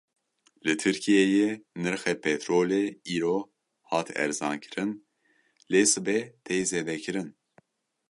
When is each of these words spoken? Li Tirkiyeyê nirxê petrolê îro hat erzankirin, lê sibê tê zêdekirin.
Li 0.65 0.73
Tirkiyeyê 0.81 1.49
nirxê 1.83 2.13
petrolê 2.25 2.83
îro 3.15 3.37
hat 3.89 4.07
erzankirin, 4.23 4.91
lê 5.71 5.81
sibê 5.91 6.17
tê 6.45 6.55
zêdekirin. 6.69 7.29